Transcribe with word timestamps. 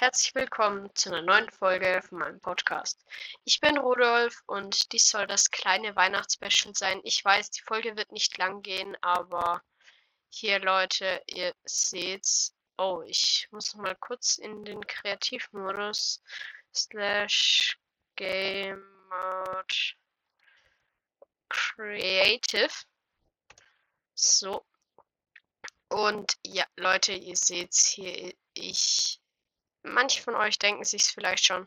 herzlich 0.00 0.34
willkommen 0.34 0.88
zu 0.94 1.10
einer 1.10 1.20
neuen 1.20 1.50
Folge 1.50 2.00
von 2.08 2.20
meinem 2.20 2.40
Podcast. 2.40 3.04
Ich 3.44 3.60
bin 3.60 3.76
Rudolf 3.76 4.42
und 4.46 4.92
dies 4.92 5.10
soll 5.10 5.26
das 5.26 5.50
kleine 5.50 5.94
Weihnachtsspecial 5.94 6.74
sein. 6.74 7.02
Ich 7.04 7.22
weiß, 7.22 7.50
die 7.50 7.60
Folge 7.60 7.94
wird 7.98 8.10
nicht 8.10 8.38
lang 8.38 8.62
gehen, 8.62 8.96
aber 9.02 9.62
hier 10.30 10.58
Leute, 10.58 11.22
ihr 11.26 11.54
seht's. 11.64 12.54
Oh, 12.78 13.02
ich 13.06 13.46
muss 13.50 13.74
mal 13.74 13.94
kurz 13.94 14.38
in 14.38 14.64
den 14.64 14.86
Kreativmodus 14.86 16.22
slash 16.74 17.78
Game 18.16 18.82
Mode 19.10 19.74
Creative. 21.50 22.72
So. 24.14 24.64
Und 25.90 26.38
ja, 26.46 26.64
Leute, 26.76 27.12
ihr 27.12 27.36
seht's 27.36 27.86
hier. 27.86 28.32
Ich 28.54 29.20
manche 29.82 30.22
von 30.22 30.34
euch 30.34 30.58
denken 30.58 30.84
sich 30.84 31.04
vielleicht 31.04 31.44
schon, 31.44 31.66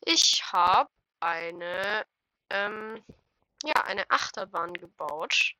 ich 0.00 0.42
habe 0.52 0.90
eine, 1.20 2.06
ähm, 2.48 3.04
ja, 3.62 3.84
eine 3.84 4.10
Achterbahn 4.10 4.74
gebaut. 4.74 5.54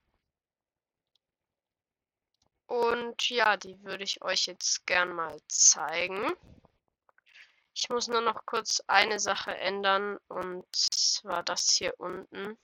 Und 2.67 3.29
ja, 3.29 3.57
die 3.57 3.83
würde 3.83 4.05
ich 4.05 4.23
euch 4.23 4.47
jetzt 4.47 4.87
gern 4.87 5.13
mal 5.13 5.41
zeigen. 5.49 6.33
Ich 7.75 7.89
muss 7.89 8.09
nur 8.09 8.21
noch 8.21 8.47
kurz 8.47 8.81
eine 8.87 9.19
Sache 9.19 9.57
ändern 9.57 10.19
und 10.29 10.65
zwar 10.75 11.43
das 11.43 11.71
hier 11.71 11.99
unten. 11.99 12.59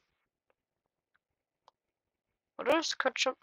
Oder? 2.59 2.73
Das 2.73 2.99
könnte 2.99 3.21
schon. 3.21 3.37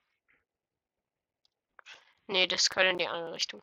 Nee, 2.27 2.47
das 2.47 2.69
könnte 2.69 2.89
in 2.91 2.97
die 2.97 3.07
andere 3.07 3.33
Richtung. 3.33 3.61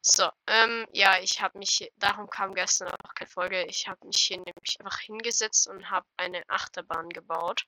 So, 0.00 0.30
ähm, 0.46 0.86
ja, 0.92 1.18
ich 1.20 1.40
habe 1.42 1.58
mich, 1.58 1.92
darum 1.96 2.30
kam 2.30 2.54
gestern 2.54 2.88
auch 2.88 3.14
keine 3.14 3.28
Folge. 3.28 3.64
Ich 3.66 3.86
habe 3.88 4.06
mich 4.06 4.16
hier 4.16 4.38
nämlich 4.38 4.80
einfach 4.80 5.00
hingesetzt 5.00 5.68
und 5.68 5.90
habe 5.90 6.06
eine 6.16 6.42
Achterbahn 6.48 7.10
gebaut. 7.10 7.66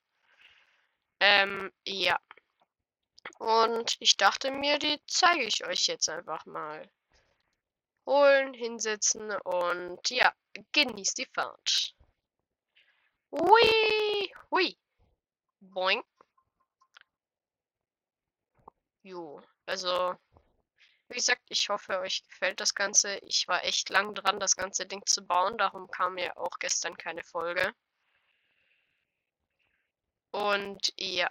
Ähm, 1.20 1.70
ja. 1.84 2.18
Und 3.38 3.96
ich 4.00 4.16
dachte 4.16 4.50
mir, 4.50 4.78
die 4.78 5.00
zeige 5.06 5.44
ich 5.44 5.66
euch 5.66 5.86
jetzt 5.86 6.08
einfach 6.08 6.46
mal. 6.46 6.90
Holen, 8.06 8.54
hinsetzen 8.54 9.30
und 9.42 10.08
ja, 10.10 10.32
genießt 10.72 11.18
die 11.18 11.28
Fahrt. 11.34 11.94
Hui, 13.30 14.32
hui. 14.50 14.76
Boing. 15.60 16.02
Jo, 19.02 19.42
also 19.66 20.16
wie 21.10 21.16
gesagt, 21.16 21.42
ich 21.48 21.68
hoffe, 21.68 22.00
euch 22.00 22.22
gefällt 22.28 22.60
das 22.60 22.74
Ganze. 22.74 23.18
Ich 23.18 23.48
war 23.48 23.64
echt 23.64 23.88
lang 23.90 24.14
dran, 24.14 24.40
das 24.40 24.56
ganze 24.56 24.86
Ding 24.86 25.04
zu 25.06 25.26
bauen. 25.26 25.58
Darum 25.58 25.90
kam 25.90 26.14
mir 26.14 26.36
auch 26.38 26.58
gestern 26.58 26.96
keine 26.96 27.22
Folge. 27.24 27.74
Und 30.30 30.92
ja. 30.96 31.28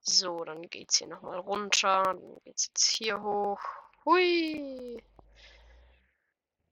So, 0.00 0.44
dann 0.44 0.62
geht's 0.62 0.98
hier 0.98 1.06
nochmal 1.08 1.38
runter. 1.38 2.02
Dann 2.04 2.40
geht's 2.44 2.66
jetzt 2.66 2.86
hier 2.86 3.22
hoch. 3.22 3.60
Hui. 4.04 5.02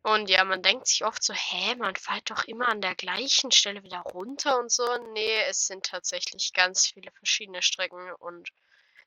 Und 0.03 0.31
ja, 0.31 0.45
man 0.45 0.63
denkt 0.63 0.87
sich 0.87 1.05
oft 1.05 1.23
so, 1.23 1.35
hä, 1.35 1.75
man 1.77 1.95
fällt 1.95 2.31
doch 2.31 2.45
immer 2.45 2.69
an 2.69 2.81
der 2.81 2.95
gleichen 2.95 3.53
Stelle 3.53 3.83
wieder 3.83 4.01
runter 4.01 4.59
und 4.59 4.71
so. 4.71 4.87
Nee, 5.13 5.43
es 5.49 5.67
sind 5.67 5.85
tatsächlich 5.87 6.53
ganz 6.55 6.87
viele 6.89 7.11
verschiedene 7.13 7.63
Strecken 7.63 8.13
und 8.15 8.51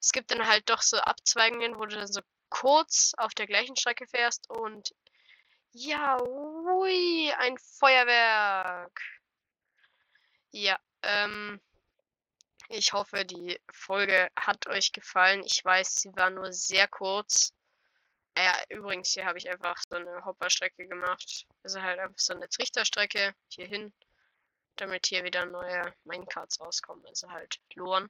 es 0.04 0.12
gibt 0.12 0.32
dann 0.32 0.46
halt 0.46 0.70
doch 0.70 0.82
so 0.82 0.98
Abzweigungen, 0.98 1.78
wo 1.78 1.86
du 1.86 1.96
dann 1.96 2.12
so 2.12 2.20
kurz 2.50 3.14
auf 3.18 3.34
der 3.34 3.48
gleichen 3.48 3.78
Strecke 3.78 4.06
fährst 4.06 4.50
und 4.50 4.94
ja, 5.72 6.22
ui, 6.22 7.32
ein 7.40 7.58
Feuerwerk. 7.58 9.02
Ja, 10.52 10.78
ähm, 11.02 11.62
ich 12.68 12.92
hoffe, 12.92 13.24
die 13.24 13.60
Folge 13.72 14.30
hat 14.36 14.68
euch 14.68 14.92
gefallen. 14.92 15.42
Ich 15.46 15.64
weiß, 15.64 15.96
sie 15.96 16.16
war 16.16 16.30
nur 16.30 16.52
sehr 16.52 16.88
kurz. 16.90 17.54
Ja, 18.38 18.54
übrigens, 18.70 19.14
hier 19.14 19.26
habe 19.26 19.38
ich 19.38 19.50
einfach 19.50 19.82
so 19.90 19.96
eine 19.96 20.26
Hopperstrecke 20.26 20.86
gemacht. 20.86 21.48
Also 21.64 21.82
halt 21.82 22.00
einfach 22.00 22.20
so 22.20 22.34
eine 22.34 22.50
Trichterstrecke 22.50 23.34
hierhin, 23.48 23.94
damit 24.76 25.08
hier 25.08 25.24
wieder 25.24 25.46
neue 25.46 25.94
Minecarts 26.04 26.60
rauskommen. 26.60 27.06
Also 27.08 27.32
halt 27.32 27.62
Loren. 27.76 28.10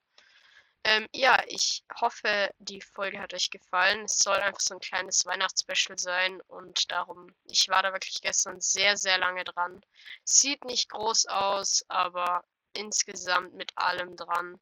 Ähm, 0.85 1.07
ja, 1.13 1.41
ich 1.47 1.83
hoffe, 2.01 2.53
die 2.59 2.81
Folge 2.81 3.19
hat 3.19 3.33
euch 3.33 3.49
gefallen. 3.49 4.03
Es 4.05 4.19
soll 4.19 4.35
einfach 4.35 4.59
so 4.59 4.73
ein 4.73 4.81
kleines 4.81 5.25
Weihnachtsspecial 5.25 5.97
sein 5.97 6.41
und 6.47 6.91
darum, 6.91 7.33
ich 7.45 7.69
war 7.69 7.83
da 7.83 7.93
wirklich 7.93 8.21
gestern 8.21 8.59
sehr, 8.59 8.97
sehr 8.97 9.17
lange 9.17 9.45
dran. 9.45 9.81
Sieht 10.25 10.65
nicht 10.65 10.89
groß 10.89 11.27
aus, 11.27 11.85
aber 11.87 12.43
insgesamt 12.73 13.53
mit 13.53 13.71
allem 13.77 14.17
dran, 14.17 14.59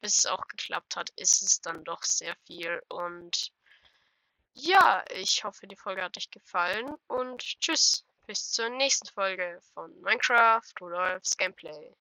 bis 0.00 0.18
es 0.18 0.26
auch 0.26 0.46
geklappt 0.48 0.96
hat, 0.96 1.10
ist 1.16 1.42
es 1.42 1.60
dann 1.60 1.82
doch 1.84 2.02
sehr 2.02 2.36
viel 2.46 2.82
und 2.88 3.52
ja, 4.60 5.04
ich 5.14 5.44
hoffe, 5.44 5.68
die 5.68 5.76
Folge 5.76 6.02
hat 6.02 6.16
euch 6.16 6.30
gefallen 6.30 6.94
und 7.06 7.42
tschüss, 7.60 8.04
bis 8.26 8.50
zur 8.50 8.68
nächsten 8.70 9.08
Folge 9.08 9.60
von 9.72 9.98
Minecraft 10.02 10.72
Rudolfs 10.80 11.36
Gameplay. 11.36 11.94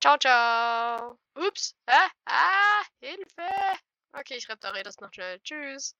Ciao, 0.00 0.16
ciao. 0.18 1.18
Ups. 1.36 1.74
Ah, 1.86 2.10
ah, 2.26 2.82
Hilfe. 3.00 3.78
Okay, 4.12 4.36
ich 4.36 4.48
repariere 4.48 4.84
das 4.84 4.98
noch 5.00 5.12
schnell. 5.12 5.38
Tschüss. 5.40 5.94